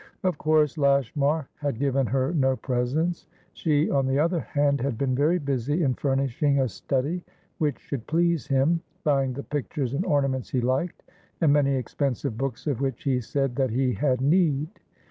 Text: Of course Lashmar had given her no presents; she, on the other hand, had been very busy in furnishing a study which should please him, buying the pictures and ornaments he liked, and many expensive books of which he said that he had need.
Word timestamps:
Of 0.23 0.39
course 0.39 0.79
Lashmar 0.79 1.47
had 1.57 1.77
given 1.77 2.07
her 2.07 2.33
no 2.33 2.55
presents; 2.55 3.27
she, 3.53 3.87
on 3.91 4.07
the 4.07 4.17
other 4.17 4.39
hand, 4.39 4.81
had 4.81 4.97
been 4.97 5.13
very 5.13 5.37
busy 5.37 5.83
in 5.83 5.93
furnishing 5.93 6.57
a 6.59 6.67
study 6.67 7.23
which 7.59 7.77
should 7.79 8.07
please 8.07 8.47
him, 8.47 8.81
buying 9.03 9.33
the 9.33 9.43
pictures 9.43 9.93
and 9.93 10.03
ornaments 10.03 10.49
he 10.49 10.59
liked, 10.59 11.03
and 11.39 11.53
many 11.53 11.75
expensive 11.75 12.35
books 12.35 12.65
of 12.65 12.81
which 12.81 13.03
he 13.03 13.21
said 13.21 13.55
that 13.57 13.69
he 13.69 13.93
had 13.93 14.21
need. 14.21 14.69